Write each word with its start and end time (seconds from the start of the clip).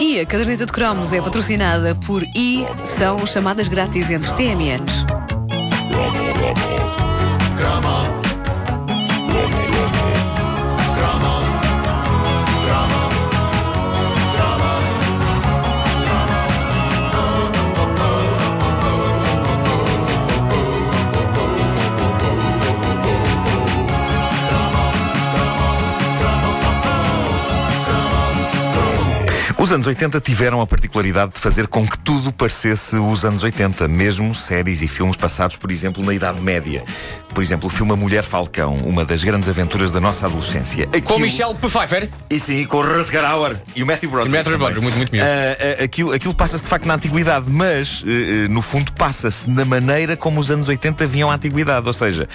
E 0.00 0.18
a 0.18 0.24
caderneta 0.24 0.64
de 0.64 0.72
cromos 0.72 1.12
é 1.12 1.20
patrocinada 1.20 1.94
por 1.94 2.22
I, 2.34 2.64
são 2.84 3.26
chamadas 3.26 3.68
grátis 3.68 4.10
entre 4.10 4.32
TMNs. 4.32 5.19
Os 29.70 29.74
anos 29.74 29.86
80 29.86 30.20
tiveram 30.20 30.60
a 30.60 30.66
particularidade 30.66 31.34
de 31.34 31.38
fazer 31.38 31.68
com 31.68 31.86
que 31.86 31.96
tudo 31.96 32.32
parecesse 32.32 32.96
os 32.96 33.24
anos 33.24 33.44
80, 33.44 33.86
mesmo 33.86 34.34
séries 34.34 34.82
e 34.82 34.88
filmes 34.88 35.14
passados, 35.14 35.56
por 35.56 35.70
exemplo, 35.70 36.02
na 36.02 36.12
Idade 36.12 36.40
Média. 36.40 36.82
Por 37.32 37.40
exemplo, 37.40 37.68
o 37.68 37.70
filme 37.70 37.92
A 37.92 37.96
Mulher 37.96 38.24
Falcão, 38.24 38.78
uma 38.78 39.04
das 39.04 39.22
grandes 39.22 39.48
aventuras 39.48 39.92
da 39.92 40.00
nossa 40.00 40.26
adolescência. 40.26 40.86
Aquilo... 40.86 41.04
Com 41.04 41.18
Michelle 41.20 41.54
Pfeiffer. 41.54 42.10
E 42.28 42.40
sim, 42.40 42.64
com 42.64 42.78
o 42.78 42.82
Rutger 42.82 43.24
Hauer 43.24 43.62
e 43.76 43.84
o 43.84 43.86
Matthew 43.86 44.10
Broderick. 44.10 44.36
Matthew 44.36 44.58
Broderick, 44.58 44.82
muito, 44.82 44.96
muito 44.96 45.12
mesmo. 45.12 45.28
Uh, 45.28 45.30
uh, 45.30 45.84
aquilo 45.84 46.12
aquilo 46.12 46.34
passa-se 46.34 46.64
de 46.64 46.68
facto 46.68 46.86
na 46.86 46.94
antiguidade, 46.94 47.48
mas 47.48 48.02
uh, 48.02 48.06
no 48.50 48.62
fundo 48.62 48.90
passa-se 48.94 49.48
na 49.48 49.64
maneira 49.64 50.16
como 50.16 50.40
os 50.40 50.50
anos 50.50 50.66
80 50.66 51.06
vinham 51.06 51.30
à 51.30 51.34
antiguidade. 51.34 51.86
Ou 51.86 51.92
seja, 51.92 52.26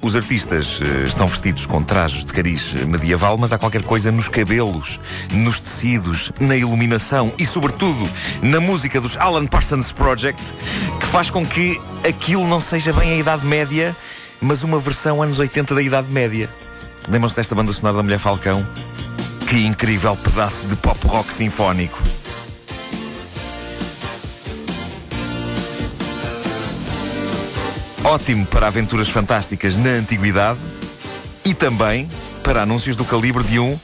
os 0.00 0.14
artistas 0.14 0.80
estão 1.06 1.26
vestidos 1.26 1.66
com 1.66 1.82
trajes 1.82 2.24
de 2.24 2.32
cariz 2.32 2.74
medieval, 2.74 3.36
mas 3.36 3.52
há 3.52 3.58
qualquer 3.58 3.82
coisa 3.82 4.12
nos 4.12 4.28
cabelos, 4.28 5.00
nos 5.32 5.58
tecidos, 5.58 6.30
na 6.38 6.54
iluminação 6.54 6.83
e, 7.38 7.46
sobretudo, 7.46 8.08
na 8.42 8.60
música 8.60 9.00
dos 9.00 9.16
Alan 9.16 9.46
Parsons 9.46 9.92
Project, 9.92 10.42
que 11.00 11.06
faz 11.06 11.30
com 11.30 11.46
que 11.46 11.80
aquilo 12.06 12.46
não 12.46 12.60
seja 12.60 12.92
bem 12.92 13.12
a 13.12 13.16
Idade 13.16 13.46
Média 13.46 13.96
mas 14.44 14.62
uma 14.62 14.78
versão 14.78 15.22
anos 15.22 15.38
80 15.38 15.74
da 15.74 15.80
Idade 15.80 16.10
Média. 16.10 16.50
Lembram-se 17.08 17.36
desta 17.36 17.54
banda 17.54 17.72
sonora 17.72 17.96
da 17.96 18.02
Mulher 18.02 18.18
Falcão? 18.18 18.66
Que 19.48 19.64
incrível 19.64 20.14
pedaço 20.16 20.66
de 20.66 20.76
pop 20.76 20.98
rock 21.06 21.32
sinfónico. 21.32 21.98
Ótimo 28.04 28.44
para 28.46 28.66
aventuras 28.66 29.08
fantásticas 29.08 29.78
na 29.78 29.90
antiguidade 29.90 30.58
e 31.42 31.54
também 31.54 32.08
para 32.42 32.62
anúncios 32.62 32.96
do 32.96 33.04
calibre 33.04 33.42
de 33.44 33.58
um 33.58 33.78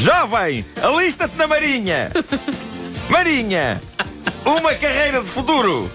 Jovem, 0.00 0.64
alista-te 0.82 1.36
na 1.36 1.46
Marinha! 1.46 2.10
Marinha! 3.10 3.78
Uma 4.46 4.72
carreira 4.72 5.22
de 5.22 5.28
futuro! 5.28 5.90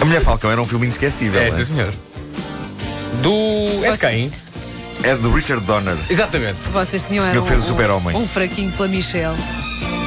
A 0.00 0.04
Mulher 0.06 0.22
Falcão 0.22 0.50
era 0.50 0.58
um 0.58 0.64
filme 0.64 0.86
inesquecível. 0.86 1.38
É, 1.38 1.50
sim, 1.50 1.66
senhor. 1.66 1.92
Do. 3.20 3.84
É 3.84 3.92
de 3.92 3.98
quem? 3.98 4.32
É 5.02 5.14
do 5.14 5.30
Richard 5.30 5.62
Donner. 5.66 5.94
Exatamente. 6.08 6.62
Vocês 6.70 7.02
tinham 7.02 7.26
era 7.26 7.36
Ele 7.36 7.46
fez 7.46 7.60
o 7.60 7.64
um, 7.64 7.66
Super-Homem. 7.68 8.16
um 8.16 8.26
fraquinho 8.26 8.72
pela 8.72 8.88
Michelle. 8.88 9.36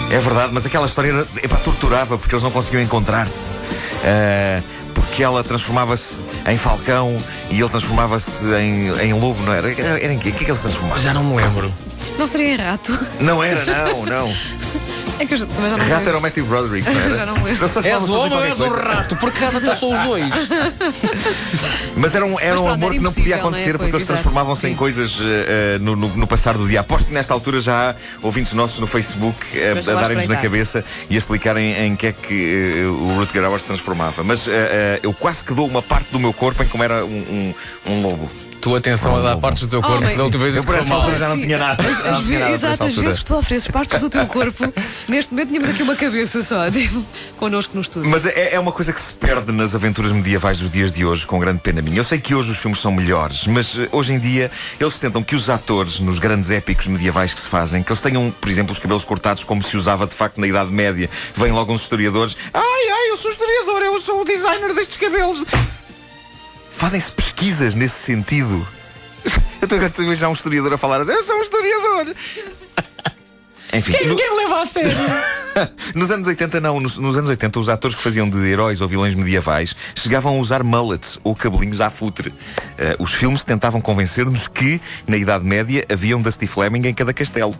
É 0.09 0.17
verdade, 0.17 0.53
mas 0.55 0.65
aquela 0.65 0.87
história 0.87 1.09
era, 1.09 1.27
epá, 1.43 1.57
torturava 1.57 2.17
porque 2.17 2.33
eles 2.33 2.41
não 2.43 2.49
conseguiam 2.49 2.81
encontrar-se. 2.81 3.41
Uh, 3.41 4.63
porque 4.95 5.21
ela 5.21 5.43
transformava-se 5.43 6.23
em 6.47 6.57
falcão 6.57 7.15
e 7.51 7.59
ele 7.59 7.69
transformava-se 7.69 8.45
em, 8.55 8.89
em 8.99 9.13
lobo, 9.13 9.41
não 9.43 9.53
era? 9.53 9.69
Era, 9.71 10.03
era 10.03 10.13
em 10.13 10.17
quê? 10.17 10.29
O 10.29 10.31
que 10.31 10.41
é 10.41 10.45
que 10.45 10.51
ele 10.51 10.57
se 10.57 10.63
transformava? 10.63 10.99
Já 10.99 11.13
não 11.13 11.23
me 11.23 11.35
lembro. 11.35 11.71
Não 12.17 12.25
seria 12.25 12.53
em 12.53 12.55
rato? 12.55 12.97
Não 13.19 13.43
era, 13.43 13.65
não, 13.65 14.05
não. 14.05 14.33
É 15.17 15.25
que 15.25 15.33
eu 15.33 15.37
já, 15.37 15.45
também 15.45 15.71
já 15.71 15.77
não 15.77 15.87
Rato 15.87 16.09
era 16.09 16.17
o 16.17 16.21
Matthew 16.21 16.45
Broderick, 16.45 16.89
não 16.89 16.99
era? 17.01 17.15
Já 17.15 17.25
não 17.25 17.33
lembro. 17.43 17.69
sei 17.69 17.81
se 17.81 17.87
És 17.89 18.03
o 18.03 18.13
homem 18.13 18.33
ou 18.37 18.43
és 18.43 18.59
o 18.59 18.63
qualquer 18.65 18.83
coisa. 18.83 18.95
rato? 18.97 19.15
Por 19.15 19.29
acaso 19.29 19.57
até 19.57 19.75
são 19.75 19.91
os 19.93 19.99
dois. 19.99 20.25
Mas 21.95 22.15
era 22.15 22.25
um, 22.25 22.39
era 22.39 22.51
Mas 22.51 22.59
um 22.59 22.63
pronto, 22.65 22.73
amor 22.75 22.85
era 22.85 22.93
que 22.95 22.99
não 22.99 23.13
podia 23.13 23.35
impossível, 23.35 23.37
não 23.37 23.37
é? 23.37 23.39
acontecer 23.39 23.71
porque 23.77 23.77
Pois, 23.77 23.93
eles 23.95 24.01
exato, 24.01 24.13
transformavam-se 24.13 24.67
em 24.67 24.69
sim. 24.71 24.75
coisas 24.75 25.17
eh, 25.21 25.75
eh, 25.75 25.79
no, 25.79 25.95
no, 25.95 26.07
no 26.09 26.27
passar 26.27 26.57
do 26.57 26.67
dia. 26.67 26.81
Aposto 26.81 27.07
que 27.07 27.13
nesta 27.13 27.33
altura 27.33 27.59
já 27.59 27.91
há 27.91 27.95
ouvintes 28.21 28.53
nossos 28.53 28.79
no 28.79 28.87
Facebook 28.87 29.37
eh, 29.53 29.71
a 29.71 29.93
lá 29.93 30.01
darem-nos 30.01 30.27
na 30.27 30.35
espreitar. 30.35 30.41
cabeça 30.41 30.83
e 31.09 31.15
a 31.15 31.17
explicarem 31.17 31.73
em 31.87 31.95
que 31.95 32.07
é 32.07 32.11
que 32.11 32.79
eh, 32.81 32.85
o 32.87 33.17
Rutger 33.19 33.43
Hauer 33.45 33.59
se 33.59 33.67
transformava. 33.67 34.23
Mas 34.23 34.47
eh, 34.47 34.51
eh, 34.51 34.99
eu 35.03 35.13
quase 35.13 35.45
que 35.45 35.53
dou 35.53 35.67
uma 35.67 35.81
parte 35.81 36.07
do 36.11 36.19
meu 36.19 36.33
corpo 36.33 36.61
em 36.61 36.67
como 36.67 36.83
era 36.83 37.05
um, 37.05 37.53
um, 37.87 37.91
um 37.93 38.01
lobo. 38.01 38.29
Tu 38.65 38.75
atenção 38.75 39.15
a 39.15 39.21
dar 39.21 39.37
partes 39.37 39.61
do 39.61 39.69
teu 39.69 39.79
corpo, 39.79 39.97
Homem. 40.03 40.17
da 40.17 40.23
última 40.23 40.41
vez 40.45 40.55
Eu 40.55 40.63
por 40.63 40.73
esta 40.73 40.89
mal. 40.89 41.01
altura 41.01 41.19
já 41.19 41.29
não 41.29 41.39
tinha 41.39 41.55
nada. 41.59 41.83
as- 41.87 42.03
não 42.03 42.13
as 42.17 42.25
tinha 42.25 42.39
nada 42.39 42.45
por 42.49 42.55
Exato, 42.55 42.73
às 42.73 42.81
altura. 42.81 43.01
vezes 43.03 43.19
que 43.19 43.25
tu 43.27 43.35
ofereces 43.35 43.67
partes 43.67 43.99
do 43.99 44.09
teu 44.09 44.25
corpo. 44.25 44.73
Neste 45.07 45.31
momento 45.31 45.49
tínhamos 45.49 45.69
aqui 45.69 45.83
uma 45.83 45.95
cabeça 45.95 46.41
só, 46.41 46.67
tipo, 46.71 47.05
connosco 47.37 47.75
no 47.75 47.81
estúdio. 47.81 48.09
Mas 48.09 48.25
é, 48.25 48.55
é 48.55 48.59
uma 48.59 48.71
coisa 48.71 48.91
que 48.91 48.99
se 48.99 49.13
perde 49.13 49.51
nas 49.51 49.75
aventuras 49.75 50.11
medievais 50.11 50.57
dos 50.57 50.71
dias 50.71 50.91
de 50.91 51.05
hoje, 51.05 51.27
com 51.27 51.37
grande 51.37 51.59
pena 51.59 51.79
minha. 51.79 51.97
Eu 51.99 52.03
sei 52.03 52.17
que 52.19 52.33
hoje 52.33 52.49
os 52.49 52.57
filmes 52.57 52.79
são 52.81 52.91
melhores, 52.91 53.45
mas 53.45 53.77
eh, 53.77 53.87
hoje 53.91 54.13
em 54.13 54.17
dia 54.17 54.49
eles 54.79 54.97
tentam 54.97 55.21
que 55.21 55.35
os 55.35 55.47
atores, 55.47 55.99
nos 55.99 56.17
grandes 56.17 56.49
épicos 56.49 56.87
medievais 56.87 57.35
que 57.35 57.41
se 57.41 57.47
fazem, 57.47 57.83
que 57.83 57.91
eles 57.91 58.01
tenham, 58.01 58.33
por 58.41 58.49
exemplo, 58.49 58.71
os 58.73 58.79
cabelos 58.79 59.03
cortados 59.05 59.43
como 59.43 59.61
se 59.61 59.77
usava 59.77 60.07
de 60.07 60.15
facto 60.15 60.41
na 60.41 60.47
Idade 60.47 60.71
Média. 60.71 61.07
Vêm 61.35 61.51
logo 61.51 61.71
uns 61.71 61.83
historiadores. 61.83 62.35
Ai, 62.51 62.61
ai, 62.63 63.11
eu 63.11 63.17
sou 63.17 63.29
historiador, 63.29 63.81
eu 63.83 64.01
sou 64.01 64.21
o 64.21 64.25
designer 64.25 64.73
destes 64.73 64.97
cabelos. 64.97 65.43
Fazem-se 66.77 67.11
pesquisas 67.11 67.73
nesse 67.75 67.95
sentido. 68.03 68.65
Eu 69.61 69.65
estou 69.87 70.03
a 70.03 70.05
imaginar 70.05 70.29
um 70.29 70.33
historiador 70.33 70.73
a 70.73 70.77
falar 70.77 70.99
assim, 71.01 71.11
eu 71.11 71.23
sou 71.23 71.35
um 71.37 71.41
historiador. 71.41 72.15
Enfim, 73.73 73.91
Quem 73.93 74.03
no- 74.05 74.09
ninguém 74.11 74.29
me 74.29 74.37
leva 74.37 74.61
a 74.61 74.65
sério? 74.65 74.95
nos 75.95 76.11
anos 76.11 76.27
80, 76.27 76.61
não. 76.61 76.79
Nos, 76.79 76.97
nos 76.97 77.17
anos 77.17 77.29
80, 77.31 77.59
os 77.59 77.67
atores 77.67 77.97
que 77.97 78.03
faziam 78.03 78.29
de 78.29 78.37
heróis 78.47 78.79
ou 78.79 78.87
vilões 78.87 79.15
medievais 79.15 79.75
chegavam 79.95 80.37
a 80.37 80.39
usar 80.39 80.63
mullets 80.63 81.17
ou 81.23 81.35
cabelinhos 81.35 81.81
à 81.81 81.89
futre. 81.89 82.31
Eh, 82.77 82.95
os 82.99 83.11
filmes 83.11 83.43
tentavam 83.43 83.81
convencer-nos 83.81 84.47
que, 84.47 84.79
na 85.07 85.17
Idade 85.17 85.43
Média, 85.43 85.83
havia 85.91 86.15
um 86.15 86.21
Dusty 86.21 86.45
Fleming 86.45 86.87
em 86.87 86.93
cada 86.93 87.11
castelo. 87.11 87.55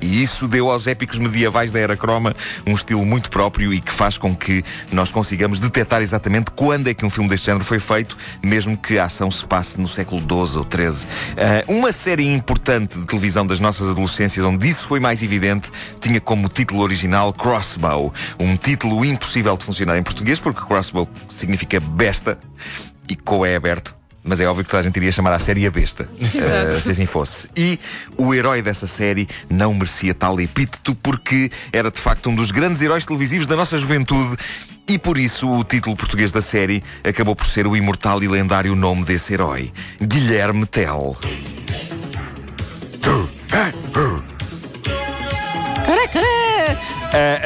E 0.00 0.22
isso 0.22 0.46
deu 0.46 0.70
aos 0.70 0.86
épicos 0.86 1.18
medievais 1.18 1.72
da 1.72 1.78
Era 1.78 1.96
Croma 1.96 2.34
um 2.66 2.74
estilo 2.74 3.04
muito 3.04 3.30
próprio 3.30 3.72
e 3.72 3.80
que 3.80 3.92
faz 3.92 4.18
com 4.18 4.34
que 4.34 4.64
nós 4.92 5.10
consigamos 5.10 5.60
detectar 5.60 6.02
exatamente 6.02 6.50
quando 6.50 6.88
é 6.88 6.94
que 6.94 7.04
um 7.04 7.10
filme 7.10 7.28
deste 7.28 7.46
género 7.46 7.64
foi 7.64 7.78
feito, 7.78 8.16
mesmo 8.42 8.76
que 8.76 8.98
a 8.98 9.04
ação 9.04 9.30
se 9.30 9.44
passe 9.46 9.80
no 9.80 9.88
século 9.88 10.20
XII 10.20 10.58
ou 10.58 10.66
XIII. 10.70 11.08
Ah, 11.36 11.64
uma 11.66 11.92
série 11.92 12.26
importante 12.26 12.98
de 12.98 13.06
televisão 13.06 13.46
das 13.46 13.60
nossas 13.60 13.88
adolescências, 13.90 14.44
onde 14.44 14.68
isso 14.68 14.86
foi 14.86 15.00
mais 15.00 15.22
evidente, 15.22 15.70
tinha 16.00 16.20
como 16.20 16.48
título 16.48 16.82
original 16.82 17.32
Crossbow. 17.32 18.12
Um 18.38 18.56
título 18.56 19.04
impossível 19.04 19.56
de 19.56 19.64
funcionar 19.64 19.96
em 19.96 20.02
português, 20.02 20.38
porque 20.38 20.60
Crossbow 20.64 21.08
significa 21.28 21.80
besta 21.80 22.38
e 23.08 23.14
co 23.14 23.44
é 23.44 23.56
aberto. 23.56 23.94
Mas 24.26 24.40
é 24.40 24.46
óbvio 24.46 24.64
que 24.64 24.70
toda 24.70 24.80
a 24.80 24.82
gente 24.82 24.96
iria 24.96 25.12
chamar 25.12 25.32
a 25.32 25.38
série 25.38 25.66
a 25.66 25.70
besta, 25.70 26.08
eh, 26.20 26.80
se 26.80 26.90
assim 26.90 27.06
fosse. 27.06 27.48
E 27.56 27.78
o 28.18 28.34
herói 28.34 28.60
dessa 28.60 28.86
série 28.86 29.28
não 29.48 29.72
merecia 29.72 30.12
tal 30.12 30.40
epíteto 30.40 30.94
porque 30.96 31.50
era 31.72 31.90
de 31.90 32.00
facto 32.00 32.28
um 32.28 32.34
dos 32.34 32.50
grandes 32.50 32.82
heróis 32.82 33.06
televisivos 33.06 33.46
da 33.46 33.54
nossa 33.56 33.78
juventude. 33.78 34.36
E 34.88 34.98
por 34.98 35.16
isso 35.18 35.48
o 35.50 35.64
título 35.64 35.96
português 35.96 36.30
da 36.30 36.40
série 36.40 36.82
acabou 37.02 37.34
por 37.34 37.46
ser 37.46 37.66
o 37.66 37.76
imortal 37.76 38.22
e 38.22 38.28
lendário 38.28 38.74
nome 38.76 39.04
desse 39.04 39.32
herói: 39.34 39.72
Guilherme 40.00 40.66
Tell. 40.66 41.16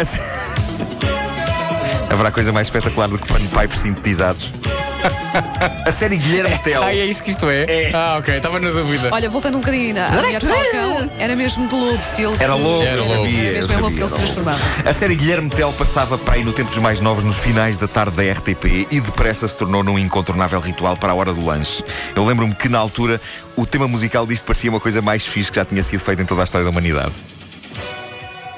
A 0.01 0.05
sé- 0.05 0.21
Haverá 2.11 2.31
coisa 2.33 2.53
mais 2.53 2.67
espetacular 2.67 3.09
do 3.09 3.19
que 3.19 3.27
panpipes 3.33 3.81
sintetizados. 3.81 4.53
A 5.87 5.91
série 5.91 6.17
Guilherme 6.17 6.59
Tell. 6.59 6.83
Ah, 6.83 6.95
é 6.95 7.07
isso 7.07 7.23
que 7.23 7.31
isto 7.31 7.49
é? 7.49 7.65
É. 7.65 7.91
Ah, 7.95 8.17
ok, 8.19 8.37
estava 8.37 8.59
na 8.61 8.71
dúvida. 8.71 9.09
Olha, 9.13 9.29
voltando 9.29 9.57
um 9.57 9.61
bocadinho 9.61 9.87
ainda, 9.89 10.07
a 10.07 10.13
mulher 10.13 10.41
Falcão 10.43 11.11
era 11.19 11.35
mesmo 11.37 11.67
de 11.69 11.75
lobo 11.75 11.99
que 12.17 12.23
ele 12.23 12.35
Era 12.39 12.55
se... 12.57 12.61
lobo, 12.63 12.83
Era 12.83 12.97
eu 12.97 13.05
lobo. 13.05 13.15
sabia. 13.15 13.39
Era 13.41 13.49
eu 13.49 13.53
mesmo 13.55 13.73
em 13.73 13.77
lobo 13.77 13.97
que 13.97 14.03
ele 14.03 14.09
se 14.09 14.15
transformava. 14.17 14.61
A 14.85 14.93
série 14.93 15.15
Guilherme 15.15 15.51
Tell 15.51 15.73
passava 15.73 16.19
para 16.19 16.35
aí 16.35 16.45
no 16.45 16.53
tempo 16.53 16.71
dos 16.71 16.79
mais 16.79 17.01
novos, 17.01 17.25
nos 17.25 17.37
finais 17.37 17.79
da 17.79 17.89
tarde 17.89 18.17
da 18.17 18.33
RTP, 18.33 18.87
e 18.91 19.01
depressa 19.01 19.49
se 19.49 19.57
tornou 19.57 19.83
num 19.83 19.99
incontornável 19.99 20.61
ritual 20.61 20.97
para 20.97 21.13
a 21.13 21.15
hora 21.15 21.33
do 21.33 21.45
lanche. 21.45 21.83
Eu 22.15 22.25
lembro-me 22.27 22.55
que 22.55 22.69
na 22.69 22.79
altura 22.79 23.21
o 23.57 23.67
tema 23.67 23.89
musical 23.89 24.27
disto 24.27 24.45
parecia 24.45 24.71
uma 24.71 24.81
coisa 24.81 25.01
mais 25.03 25.25
fixe 25.27 25.51
que 25.51 25.57
já 25.57 25.65
tinha 25.65 25.83
sido 25.83 26.01
feita 26.01 26.23
em 26.23 26.27
toda 26.27 26.43
a 26.43 26.45
história 26.45 26.65
da 26.65 26.71
humanidade. 26.71 27.13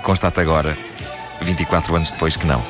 Constato 0.03 0.41
agora, 0.41 0.77
24 1.43 1.95
anos 1.95 2.11
depois, 2.11 2.37
que 2.37 2.47
não. 2.47 2.65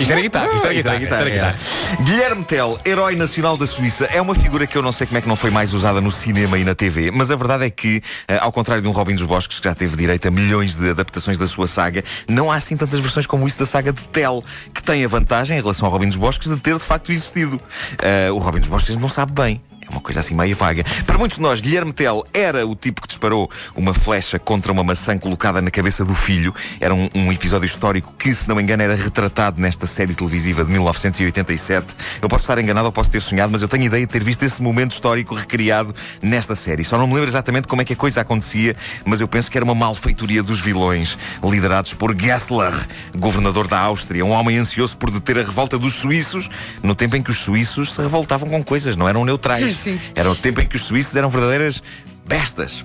Isto 0.00 0.12
era 0.12 0.20
guitarra, 0.20 0.54
isto 0.54 0.64
era 0.64 0.74
guitarra. 0.74 0.98
Isto 0.98 1.14
era 1.14 1.30
guitarra, 1.30 1.54
guitarra. 1.54 1.58
é. 2.00 2.02
Guilherme 2.02 2.44
Tell, 2.44 2.78
herói 2.84 3.16
nacional 3.16 3.56
da 3.56 3.66
Suíça, 3.66 4.06
é 4.06 4.20
uma 4.20 4.34
figura 4.34 4.66
que 4.66 4.76
eu 4.76 4.82
não 4.82 4.92
sei 4.92 5.06
como 5.06 5.18
é 5.18 5.20
que 5.20 5.28
não 5.28 5.36
foi 5.36 5.50
mais 5.50 5.74
usada 5.74 6.00
no 6.00 6.10
cinema 6.10 6.58
e 6.58 6.64
na 6.64 6.74
TV, 6.74 7.10
mas 7.10 7.30
a 7.30 7.36
verdade 7.36 7.64
é 7.64 7.70
que, 7.70 8.00
eh, 8.26 8.38
ao 8.40 8.50
contrário 8.50 8.82
de 8.82 8.88
um 8.88 8.92
Robin 8.92 9.14
dos 9.14 9.24
Bosques, 9.24 9.60
que 9.60 9.68
já 9.68 9.74
teve 9.74 9.96
direito 9.96 10.26
a 10.26 10.30
milhões 10.30 10.74
de 10.74 10.90
adaptações 10.90 11.38
da 11.38 11.46
sua 11.46 11.66
saga, 11.66 12.02
não 12.28 12.50
há 12.50 12.56
assim 12.56 12.76
tantas 12.76 12.98
versões 12.98 13.26
como 13.26 13.46
isso 13.46 13.58
da 13.58 13.66
saga 13.66 13.92
de 13.92 14.00
Tell, 14.02 14.42
que 14.72 14.82
tem 14.82 15.04
a 15.04 15.08
vantagem, 15.08 15.58
em 15.58 15.60
relação 15.60 15.86
ao 15.86 15.92
Robin 15.92 16.08
dos 16.08 16.16
Bosques, 16.16 16.48
de 16.48 16.56
ter 16.56 16.74
de 16.74 16.84
facto 16.84 17.12
existido. 17.12 17.60
Eh, 18.02 18.30
o 18.30 18.38
Robin 18.38 18.60
dos 18.60 18.68
Bosques 18.68 18.96
não 18.96 19.08
sabe 19.08 19.32
bem. 19.32 19.60
Uma 19.90 20.00
coisa 20.00 20.20
assim 20.20 20.34
meio 20.34 20.56
vaga. 20.56 20.84
Para 21.04 21.18
muitos 21.18 21.36
de 21.36 21.42
nós, 21.42 21.60
Guilherme 21.60 21.92
Tell 21.92 22.24
era 22.32 22.66
o 22.66 22.74
tipo 22.74 23.02
que 23.02 23.08
disparou 23.08 23.50
uma 23.74 23.92
flecha 23.92 24.38
contra 24.38 24.70
uma 24.72 24.84
maçã 24.84 25.18
colocada 25.18 25.60
na 25.60 25.70
cabeça 25.70 26.04
do 26.04 26.14
filho. 26.14 26.54
Era 26.80 26.94
um, 26.94 27.08
um 27.14 27.32
episódio 27.32 27.66
histórico 27.66 28.14
que, 28.18 28.34
se 28.34 28.48
não 28.48 28.56
me 28.56 28.62
engano, 28.62 28.82
era 28.82 28.94
retratado 28.94 29.60
nesta 29.60 29.86
série 29.86 30.14
televisiva 30.14 30.64
de 30.64 30.70
1987. 30.70 31.94
Eu 32.22 32.28
posso 32.28 32.44
estar 32.44 32.58
enganado 32.58 32.86
ou 32.86 32.92
posso 32.92 33.10
ter 33.10 33.20
sonhado, 33.20 33.50
mas 33.50 33.62
eu 33.62 33.68
tenho 33.68 33.84
ideia 33.84 34.06
de 34.06 34.12
ter 34.12 34.22
visto 34.22 34.42
esse 34.44 34.62
momento 34.62 34.92
histórico 34.92 35.34
recriado 35.34 35.94
nesta 36.22 36.54
série. 36.54 36.84
Só 36.84 36.96
não 36.96 37.06
me 37.06 37.14
lembro 37.14 37.28
exatamente 37.28 37.66
como 37.66 37.82
é 37.82 37.84
que 37.84 37.92
a 37.92 37.96
coisa 37.96 38.20
acontecia, 38.20 38.76
mas 39.04 39.20
eu 39.20 39.28
penso 39.28 39.50
que 39.50 39.58
era 39.58 39.64
uma 39.64 39.74
malfeitoria 39.74 40.42
dos 40.42 40.60
vilões, 40.60 41.18
liderados 41.42 41.94
por 41.94 42.18
Gessler, 42.18 42.72
governador 43.16 43.66
da 43.66 43.78
Áustria, 43.78 44.24
um 44.24 44.30
homem 44.30 44.58
ansioso 44.58 44.96
por 44.96 45.10
deter 45.10 45.38
a 45.38 45.42
revolta 45.42 45.78
dos 45.78 45.94
suíços, 45.94 46.48
no 46.82 46.94
tempo 46.94 47.16
em 47.16 47.22
que 47.22 47.30
os 47.30 47.38
suíços 47.38 47.92
se 47.92 48.00
revoltavam 48.00 48.48
com 48.48 48.62
coisas, 48.62 48.96
não 48.96 49.08
eram 49.08 49.24
neutrais. 49.24 49.79
Sim. 49.80 49.98
Era 50.14 50.30
o 50.30 50.36
tempo 50.36 50.60
em 50.60 50.66
que 50.66 50.76
os 50.76 50.82
suíços 50.82 51.16
eram 51.16 51.30
verdadeiras 51.30 51.82
bestas. 52.26 52.84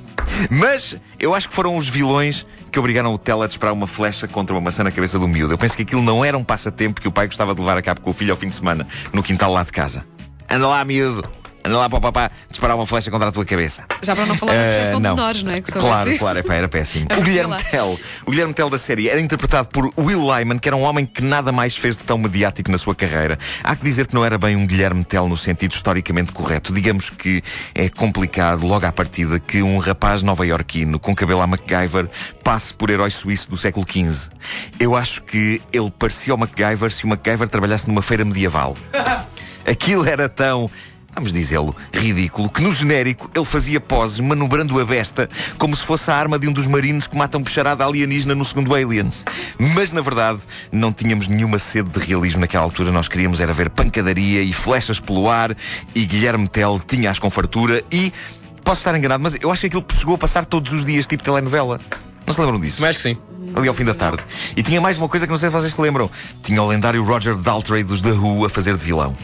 Mas 0.50 0.96
eu 1.20 1.36
acho 1.36 1.50
que 1.50 1.54
foram 1.54 1.78
os 1.78 1.88
vilões 1.88 2.46
que 2.72 2.80
obrigaram 2.80 3.14
o 3.14 3.18
Tell 3.18 3.42
a 3.42 3.48
disparar 3.48 3.74
uma 3.74 3.86
flecha 3.86 4.28
contra 4.28 4.56
uma 4.56 4.62
maçã 4.62 4.84
na 4.84 4.92
cabeça 4.92 5.20
do 5.20 5.28
miúdo. 5.28 5.54
Eu 5.54 5.58
penso 5.58 5.76
que 5.76 5.84
aquilo 5.84 6.02
não 6.02 6.24
era 6.24 6.38
um 6.38 6.44
passatempo 6.44 7.00
que 7.00 7.08
o 7.08 7.12
pai 7.12 7.28
gostava 7.28 7.54
de 7.54 7.60
levar 7.60 7.78
a 7.78 7.82
cabo 7.82 8.02
com 8.02 8.10
o 8.10 8.14
filho 8.14 8.32
ao 8.32 8.38
fim 8.38 8.48
de 8.48 8.56
semana, 8.56 8.88
no 9.14 9.22
quintal 9.22 9.52
lá 9.52 9.64
de 9.64 9.72
casa. 9.72 10.06
Anda 10.50 10.68
lá, 10.68 10.84
miúdo. 10.86 11.45
Anda 11.66 11.78
lá 11.78 11.90
para 11.90 11.98
o 11.98 12.02
papá 12.02 12.32
disparar 12.50 12.76
uma 12.76 12.86
flecha 12.86 13.10
contra 13.10 13.30
a 13.30 13.32
tua 13.32 13.44
cabeça. 13.46 13.84
Já 14.04 14.16
para 14.16 14.26
não 14.26 14.36
falar 14.36 14.54
da 14.54 14.58
Eh, 14.60 14.74
proteção 14.76 14.98
de 15.00 15.04
não. 15.08 15.16
menores, 15.16 15.44
não 15.44 15.52
é? 15.52 15.62
Que 15.62 15.72
claro, 15.72 16.18
claro, 16.18 16.40
epá, 16.40 16.54
era 16.56 16.68
péssimo. 16.70 17.08
É 17.16 17.18
o 17.18 17.22
Guilherme. 17.22 17.56
Tell, 17.72 18.00
o 18.26 18.32
Guilherme 18.32 18.54
Tell 18.54 18.70
da 18.70 18.78
série 18.78 19.10
era 19.10 19.20
interpretado 19.20 19.68
por 19.70 19.92
Will 19.98 20.22
Lyman, 20.22 20.60
que 20.60 20.68
era 20.70 20.76
um 20.76 20.84
homem 20.84 21.06
que 21.06 21.24
nada 21.24 21.52
mais 21.52 21.76
fez 21.76 21.98
de 21.98 22.04
tão 22.04 22.18
mediático 22.18 22.70
na 22.72 22.78
sua 22.78 22.94
carreira. 22.94 23.38
Há 23.64 23.76
que 23.76 23.84
dizer 23.84 24.08
que 24.08 24.14
não 24.14 24.24
era 24.24 24.38
bem 24.38 24.56
um 24.56 24.66
Guilherme 24.68 25.04
Tell 25.04 25.28
no 25.28 25.38
sentido 25.38 25.74
historicamente 25.74 26.32
correto. 26.32 26.74
Digamos 26.74 27.10
que 27.10 27.42
é 27.74 27.90
complicado, 27.90 28.66
logo 28.66 28.86
à 28.86 28.92
partida, 28.92 29.40
que 29.40 29.62
um 29.62 29.78
rapaz 29.78 30.22
nova-iorquino 30.22 31.00
com 31.00 31.16
cabelo 31.16 31.42
a 31.42 31.48
MacGyver 31.48 32.08
passe 32.44 32.74
por 32.74 32.90
herói 32.90 33.10
suíço 33.10 33.50
do 33.50 33.58
século 33.58 33.86
XV. 33.90 34.30
Eu 34.80 34.96
acho 34.96 35.24
que 35.24 35.62
ele 35.74 35.90
parecia 35.92 36.34
ao 36.34 36.38
MacGyver 36.38 36.92
se 36.92 37.06
o 37.06 37.08
MacGyver 37.08 37.48
trabalhasse 37.48 37.88
numa 37.88 38.02
feira 38.02 38.24
medieval. 38.26 38.76
Aquilo 39.66 40.06
era 40.08 40.30
tão. 40.30 40.70
Vamos 41.16 41.32
dizê-lo, 41.32 41.74
ridículo, 41.94 42.50
que 42.50 42.62
no 42.62 42.74
genérico 42.74 43.32
ele 43.34 43.46
fazia 43.46 43.80
poses 43.80 44.20
manobrando 44.20 44.78
a 44.80 44.84
besta 44.84 45.30
como 45.58 45.74
se 45.74 45.82
fosse 45.82 46.12
a 46.12 46.16
arma 46.16 46.38
de 46.38 46.50
um 46.50 46.52
dos 46.52 46.68
marinos 46.68 47.08
que 47.08 47.16
matam 47.16 47.42
bicharada 47.42 47.86
alienígena 47.86 48.36
no 48.36 48.44
segundo 48.44 48.76
Aliens. 48.76 49.24
Mas 49.58 49.94
na 49.94 50.02
verdade 50.02 50.42
não 50.74 50.92
tínhamos 50.92 51.30
nenhuma 51.30 51.58
sede 51.58 51.90
de 51.90 52.00
realismo 52.00 52.42
naquela 52.42 52.66
altura, 52.66 52.92
nós 52.92 53.08
queríamos 53.08 53.40
era 53.40 53.54
ver 53.54 53.70
pancadaria 53.70 54.42
e 54.42 54.52
flechas 54.52 55.00
pelo 55.00 55.30
ar 55.30 55.56
e 55.96 56.06
Guilherme 56.06 56.50
Tell 56.50 56.82
tinha-as 56.86 57.18
com 57.18 57.30
fartura 57.30 57.82
e. 57.90 58.12
Posso 58.64 58.82
estar 58.82 58.98
enganado, 58.98 59.22
mas 59.22 59.38
eu 59.40 59.52
acho 59.52 59.62
que 59.62 59.68
aquilo 59.68 59.86
chegou 59.96 60.16
a 60.16 60.18
passar 60.18 60.44
todos 60.44 60.74
os 60.74 60.84
dias, 60.84 61.06
tipo 61.06 61.22
telenovela. 61.22 61.80
Não 62.26 62.34
se 62.34 62.42
lembram 62.42 62.60
disso? 62.60 62.82
Mas 62.82 62.98
que 62.98 63.04
sim. 63.04 63.18
ali 63.56 63.68
ao 63.68 63.76
fim 63.76 63.86
da 63.86 63.94
tarde. 63.94 64.24
E 64.58 64.64
tinha 64.64 64.82
mais 64.82 64.98
uma 64.98 65.08
coisa 65.08 65.28
que 65.28 65.32
não 65.32 65.38
sei 65.38 65.50
se 65.50 65.56
vocês 65.56 65.74
se 65.74 65.80
lembram. 65.80 66.10
Tinha 66.42 66.62
o 66.64 66.68
lendário 66.68 67.04
Roger 67.04 67.36
Daltrey 67.36 67.84
dos 67.84 68.02
The 68.02 68.10
Who 68.10 68.44
a 68.44 68.50
fazer 68.50 68.76
de 68.76 68.84
vilão. 68.84 69.16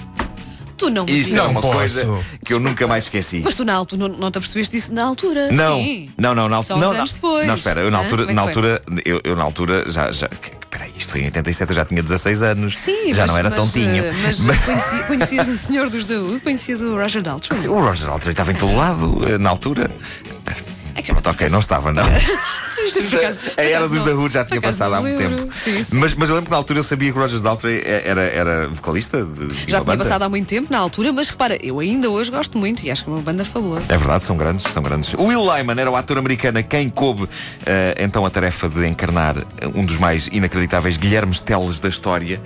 Tu 0.81 0.89
não 0.89 1.05
me 1.05 1.19
Isto 1.19 1.35
é 1.35 1.41
uma 1.43 1.61
posso. 1.61 1.75
coisa 1.77 2.09
que 2.43 2.53
eu 2.53 2.59
nunca 2.59 2.87
mais 2.87 3.03
esqueci. 3.03 3.39
Mas 3.43 3.55
tu 3.55 3.63
na 3.63 3.75
altura 3.75 4.07
não, 4.07 4.17
não 4.17 4.31
te 4.31 4.39
apercebeste 4.39 4.75
disso 4.75 4.91
na 4.91 5.03
altura? 5.03 5.51
Não, 5.51 5.77
Sim. 5.77 6.09
não, 6.17 6.33
não, 6.33 6.49
na 6.49 6.55
altura. 6.57 6.79
Não, 6.79 6.89
anos 6.89 6.97
não. 7.11 7.13
depois. 7.13 7.47
Não, 7.47 7.53
espera, 7.53 7.81
eu 7.81 7.91
na 7.91 7.99
Hã? 7.99 8.03
altura, 8.03 8.23
é 8.23 8.33
na 8.33 8.41
altura, 8.41 8.81
eu, 9.05 9.21
eu 9.23 9.35
na 9.35 9.43
altura 9.43 9.85
já. 9.87 10.11
já 10.11 10.27
Espera 10.27 10.85
aí, 10.85 10.93
isto 10.97 11.11
foi 11.11 11.21
em 11.21 11.25
87, 11.25 11.69
eu 11.69 11.75
já 11.75 11.85
tinha 11.85 12.01
16 12.01 12.41
anos. 12.41 12.77
Sim, 12.77 13.13
já 13.13 13.23
mas, 13.23 13.31
não 13.31 13.37
era 13.37 13.49
mas, 13.51 13.59
tontinho. 13.59 14.03
eh, 14.05 14.13
Mas, 14.39 14.65
conheci- 14.65 15.03
conhecias 15.05 15.47
o 15.49 15.55
senhor 15.57 15.87
dos 15.89 16.03
Who? 16.05 16.39
Conhecias 16.39 16.81
o 16.81 16.95
Roger 16.97 17.21
Daltrey? 17.21 17.67
O 17.67 17.79
Roger 17.79 18.07
Daltrey 18.07 18.31
estava 18.31 18.51
em 18.51 18.55
todo 18.55 18.75
lado, 18.75 19.21
eh, 19.29 19.37
na 19.37 19.51
altura. 19.51 19.91
É 21.09 21.11
Pronto, 21.13 21.29
ok, 21.29 21.49
não 21.49 21.59
estava, 21.59 21.91
não. 21.91 22.03
Acaso- 22.81 23.39
por 23.39 23.59
A 23.59 23.63
era 23.63 23.87
dos 23.87 24.03
The 24.03 24.11
Who 24.11 24.29
já 24.29 24.43
tinha 24.43 24.59
passado 24.59 24.95
há 24.95 25.01
muito 25.01 25.17
tempo. 25.17 25.49
Sim, 25.53 25.83
sim. 25.83 25.97
Mas, 25.99 26.13
mas 26.15 26.29
eu 26.29 26.35
lembro 26.35 26.45
que 26.49 26.51
na 26.51 26.57
altura 26.57 26.79
eu 26.79 26.83
sabia 26.83 27.11
que 27.11 27.17
o 27.17 27.21
Roger 27.21 27.39
Daltrey 27.39 27.81
era, 27.85 28.23
era 28.23 28.67
vocalista 28.69 29.23
de, 29.23 29.47
de 29.47 29.53
Já 29.55 29.65
tinha 29.65 29.81
banda. 29.83 30.03
passado 30.03 30.23
há 30.23 30.29
muito 30.29 30.47
tempo 30.47 30.67
na 30.71 30.79
altura, 30.79 31.11
mas 31.13 31.29
repara, 31.29 31.57
eu 31.63 31.79
ainda 31.79 32.09
hoje 32.09 32.31
gosto 32.31 32.57
muito 32.57 32.83
e 32.83 32.89
acho 32.91 33.03
que 33.03 33.09
é 33.09 33.13
uma 33.13 33.21
banda 33.21 33.45
fabulosa. 33.45 33.85
É 33.93 33.97
verdade, 33.97 34.23
são 34.23 34.35
grandes, 34.35 34.63
são 34.73 34.81
grandes. 34.81 35.13
O 35.13 35.25
Will 35.25 35.41
Lyman 35.41 35.79
era 35.79 35.91
o 35.91 35.95
ator 35.95 36.17
americano 36.17 36.57
a 36.57 36.63
quem 36.63 36.89
coube 36.89 37.29
eh, 37.65 37.95
então 37.99 38.25
a 38.25 38.29
tarefa 38.31 38.67
de 38.67 38.87
encarnar 38.87 39.35
um 39.75 39.85
dos 39.85 39.97
mais 39.97 40.27
inacreditáveis 40.31 40.97
Guilherme 40.97 41.35
Teles 41.35 41.79
da 41.79 41.89
história. 41.89 42.41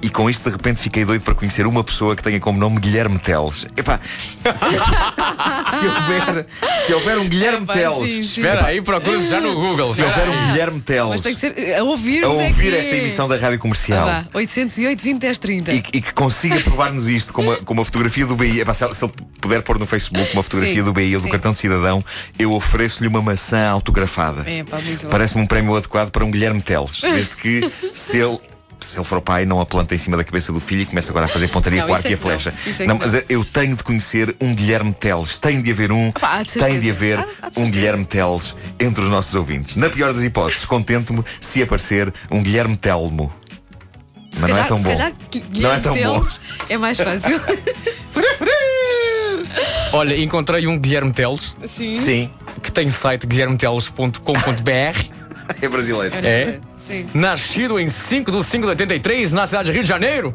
E 0.00 0.08
com 0.08 0.30
isto 0.30 0.44
de 0.48 0.50
repente 0.54 0.80
fiquei 0.80 1.04
doido 1.04 1.22
para 1.22 1.34
conhecer 1.34 1.66
uma 1.66 1.82
pessoa 1.82 2.14
que 2.14 2.22
tenha 2.22 2.38
como 2.38 2.56
nome 2.56 2.78
Guilherme 2.78 3.18
Teles. 3.18 3.66
Epá, 3.76 3.98
se, 5.70 5.86
houver, 5.86 6.46
se 6.86 6.94
houver 6.94 7.18
um 7.18 7.28
Guilherme 7.28 7.64
Epá, 7.64 7.72
Teles, 7.74 7.98
sim, 7.98 8.22
sim. 8.22 8.40
Espera 8.40 8.66
aí, 8.66 8.80
procura 8.82 9.18
já 9.20 9.40
no 9.40 9.54
Google. 9.54 9.94
se 9.94 10.02
Espera 10.02 10.10
houver 10.10 10.28
um. 10.28 10.46
Guilherme 10.48 10.80
Teles 10.80 11.08
Mas 11.08 11.22
tem 11.22 11.34
que 11.34 11.40
ser 11.40 11.74
a 11.74 11.82
ouvir 11.82 12.24
a 12.24 12.28
ouvir 12.28 12.74
é 12.74 12.78
esta 12.80 12.94
emissão 12.96 13.28
da 13.28 13.36
rádio 13.36 13.58
comercial. 13.58 14.06
Ah, 14.08 14.24
vá, 14.32 14.38
808 14.38 15.02
20 15.02 15.18
10 15.18 15.38
30. 15.38 15.72
E, 15.72 15.76
e 15.76 16.00
que 16.00 16.12
consiga 16.12 16.60
provar-nos 16.60 17.08
isto 17.08 17.32
com 17.32 17.42
uma, 17.42 17.56
com 17.56 17.72
uma 17.74 17.84
fotografia 17.84 18.26
do 18.26 18.34
BI. 18.36 18.60
Epá, 18.60 18.74
se, 18.74 18.84
ele- 18.84 18.94
se 18.94 19.04
ele 19.04 19.12
puder 19.40 19.62
pôr 19.62 19.78
no 19.78 19.86
Facebook 19.86 20.32
uma 20.32 20.42
fotografia 20.42 20.74
Sim, 20.76 20.82
do 20.84 20.92
BI 20.92 21.14
ou 21.14 21.20
do 21.20 21.24
sim. 21.24 21.30
cartão 21.30 21.52
de 21.52 21.58
cidadão, 21.58 22.02
eu 22.38 22.52
ofereço-lhe 22.52 23.08
uma 23.08 23.22
maçã 23.22 23.68
autografada. 23.68 24.48
É, 24.48 24.64
pá, 24.64 24.78
muito 24.78 25.04
bom. 25.04 25.10
Parece-me 25.10 25.42
um 25.42 25.46
prémio 25.46 25.76
adequado 25.76 26.10
para 26.10 26.24
um 26.24 26.30
Guilherme 26.30 26.60
Teles. 26.60 27.00
Desde 27.00 27.36
que, 27.36 27.70
se 27.94 28.18
ele. 28.18 28.38
Se 28.80 28.96
ele 28.96 29.04
for 29.04 29.20
pai, 29.20 29.44
não 29.44 29.60
a 29.60 29.66
planta 29.66 29.94
em 29.94 29.98
cima 29.98 30.16
da 30.16 30.24
cabeça 30.24 30.52
do 30.52 30.60
filho 30.60 30.82
e 30.82 30.86
começa 30.86 31.10
agora 31.10 31.26
a 31.26 31.28
fazer 31.28 31.48
pontaria 31.48 31.80
Não, 31.80 31.86
com 31.86 31.92
o 31.92 31.96
arco 31.96 32.08
isso 32.08 32.08
é 32.08 32.10
e 32.10 32.14
a 32.14 32.16
não. 32.16 32.22
flecha. 32.40 32.54
É 32.80 32.86
não, 32.86 32.98
não. 32.98 33.06
mas 33.06 33.22
eu 33.28 33.44
tenho 33.44 33.74
de 33.76 33.82
conhecer 33.82 34.34
um 34.40 34.54
Guilherme 34.54 34.94
Teles. 34.94 35.38
Tem 35.38 35.60
de 35.60 35.70
haver 35.72 35.90
um. 35.90 36.12
Há 36.22 36.42
de 36.42 36.52
tem 36.52 36.78
de 36.78 36.90
haver 36.90 37.18
Há- 37.18 37.26
há 37.42 37.48
de 37.50 37.58
um. 37.60 37.70
Guilherme 37.70 38.04
Teles 38.04 38.54
entre 38.78 39.02
os 39.02 39.08
nossos 39.10 39.34
ouvintes. 39.34 39.76
Na 39.76 39.90
pior 39.90 40.12
das 40.12 40.22
hipóteses, 40.22 40.64
contento-me 40.64 41.24
se 41.40 41.62
aparecer 41.62 42.12
um 42.30 42.42
Guilherme 42.42 42.76
Telmo. 42.76 43.32
Se 44.30 44.40
Mas 44.42 44.50
não 44.50 44.58
é 44.58 44.62
calhar- 44.62 44.68
tão 44.68 44.80
bom. 44.80 44.88
calhar 44.90 45.12
Não 45.54 45.72
é 45.72 45.80
tão 45.80 45.96
bom. 45.96 46.26
É 46.68 46.76
mais 46.78 46.98
fácil. 46.98 47.40
Olha, 49.92 50.16
encontrei 50.20 50.66
um 50.66 50.78
Guilherme 50.78 51.12
Teles 51.12 51.54
Sim. 51.64 51.96
Sim, 51.96 52.30
que 52.62 52.70
tem 52.70 52.90
site 52.90 53.26
guilhermeteles.com.br. 53.26 55.10
é 55.60 55.68
brasileiro. 55.68 56.14
Olha, 56.16 56.26
É? 56.28 56.58
Sim. 56.78 57.06
Nascido 57.14 57.78
em 57.78 57.88
5 57.88 58.30
de 58.32 58.44
5 58.44 58.62
de 58.64 58.70
83, 58.70 59.32
na 59.32 59.46
cidade 59.46 59.66
de 59.66 59.72
Rio 59.72 59.82
de 59.82 59.88
Janeiro. 59.88 60.34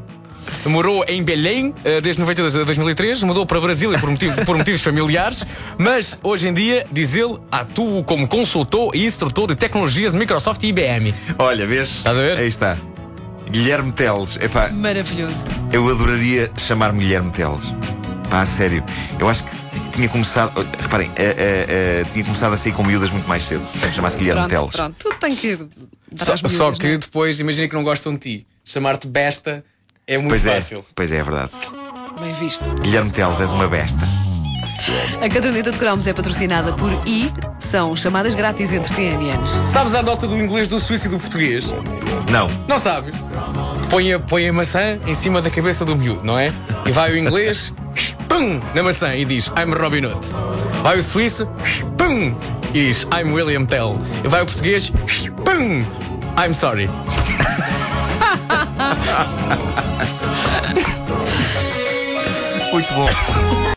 Morou 0.65 1.06
em 1.07 1.24
Belém 1.24 1.74
eh, 1.86 2.01
desde 2.01 2.19
92 2.21 2.56
a 2.57 2.63
2003, 2.65 3.24
mudou 3.24 3.45
para 3.45 3.62
Brasília 3.62 3.98
por, 3.98 4.10
motivo- 4.12 4.44
por 4.45 4.57
motivos 4.57 4.81
familiares, 4.81 5.45
mas 5.77 6.18
hoje 6.21 6.50
em 6.50 6.54
dia, 6.54 6.86
diz 6.92 7.15
ele, 7.15 7.38
atua 7.50 8.04
como 8.04 8.27
consultor 8.27 8.92
e 8.94 9.06
instrutor 9.06 9.47
de 9.47 9.56
tecnologias 9.56 10.11
de 10.11 10.18
Microsoft 10.19 10.61
e 10.64 10.68
IBM. 10.68 11.14
Olha, 11.40 11.66
vês? 11.66 11.90
Estás 11.90 12.18
a 12.18 12.21
ver? 12.21 12.38
Aí 12.38 12.47
está. 12.49 12.78
Guilherme 13.49 13.92
Teles. 13.94 14.38
Epá, 14.42 14.69
Maravilhoso. 14.69 15.45
eu 15.71 15.88
adoraria 15.90 16.52
chamar-me 16.57 16.99
Guilherme 16.99 17.31
Teles. 17.31 17.73
Pá, 18.30 18.42
a 18.42 18.45
sério. 18.45 18.83
Eu 19.19 19.30
acho 19.30 19.45
que 19.45 19.56
tinha 19.94 20.09
começado. 20.09 20.52
Reparem, 20.80 21.09
eh, 21.16 21.35
eh, 21.38 21.66
eh, 21.69 22.06
tinha 22.12 22.23
começado 22.26 22.54
a 22.54 22.57
sair 22.57 22.71
com 22.73 22.83
miúdas 22.83 23.09
muito 23.12 23.28
mais 23.28 23.44
cedo. 23.44 23.66
Se 23.66 23.92
chamasse 23.94 24.18
Guilherme 24.18 24.47
Pronto, 24.47 24.59
Teles. 24.62 24.76
pronto. 24.76 24.95
Tudo 24.97 25.16
tem 25.19 25.35
que 25.35 25.47
ir 25.47 25.68
dar 26.12 26.38
Só, 26.38 26.47
só 26.47 26.71
que 26.71 26.88
é? 26.88 26.97
depois, 26.97 27.40
imagina 27.40 27.68
que 27.68 27.76
não 27.76 27.83
gostam 27.83 28.14
de 28.14 28.19
ti. 28.19 28.47
Chamar-te 28.66 29.07
besta 29.07 29.64
é 30.07 30.18
muito 30.18 30.30
Pois 30.30 30.45
é, 30.45 30.56
fácil. 30.56 30.85
pois 30.95 31.12
é, 31.12 31.18
é 31.18 31.23
verdade. 31.23 31.52
Bem 32.19 32.33
visto. 32.33 32.69
Guilherme 32.81 33.12
Teles, 33.12 33.40
és 33.40 33.52
uma 33.52 33.68
besta. 33.68 34.00
A 35.21 35.30
caderneta 35.30 35.71
de 35.71 35.80
cromos 35.80 36.06
é 36.07 36.14
patrocinada 36.14 36.73
por 36.73 36.92
I, 37.07 37.31
são 37.57 37.95
chamadas 37.95 38.33
grátis 38.33 38.73
entre 38.73 38.94
TMNs. 38.94 39.69
Sabes 39.69 39.95
a 39.95 40.04
nota 40.04 40.28
do 40.28 40.38
inglês 40.38 40.68
do 40.68 40.78
suíço 40.80 41.07
e 41.07 41.09
do 41.09 41.18
português? 41.18 41.71
Não. 42.30 42.47
Não 42.68 42.78
sabe? 42.80 43.12
Põe 43.90 44.12
a, 44.14 44.19
põe 44.19 44.50
a 44.50 44.54
maçã 44.54 45.00
em 45.07 45.14
cima 45.14 45.42
da 45.42 45.50
cabeça 45.50 45.85
do 45.85 45.95
miúdo, 45.95 46.23
não 46.26 46.38
é? 46.38 46.52
E 46.85 46.92
vai 46.92 47.14
o 47.14 47.18
inglês, 47.18 47.73
pum, 48.33 48.59
na 48.73 48.81
maçã 48.81 49.16
e 49.16 49.25
diz 49.25 49.45
I'm 49.49 49.71
Robin 49.80 50.06
Hood. 50.06 50.28
Vai 50.81 50.97
o 50.97 51.04
suíço, 51.04 51.45
pum, 51.95 52.35
e 52.73 52.87
diz 52.87 53.04
I'm 53.04 53.31
William 53.31 53.63
Tell. 53.66 53.99
E 54.23 54.28
vai 54.28 54.42
o 54.42 54.45
português, 54.47 54.92
pum, 55.45 55.85
I'm 56.44 56.54
sorry. 56.54 56.90
Muito 62.73 62.92
bom. 62.95 63.63